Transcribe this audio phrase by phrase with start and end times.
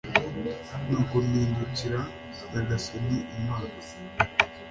[0.87, 2.01] nuko mpindukirira
[2.49, 3.73] Nyagasani Imana